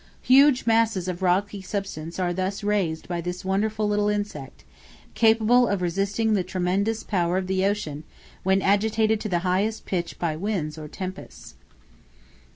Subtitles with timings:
[0.23, 4.63] Huge masses of rocky substances are thus raised by this wonderful little insect,
[5.13, 8.03] capable of resisting the tremendous power of the ocean
[8.41, 11.53] when agitated to the highest pitch by winds or tempests.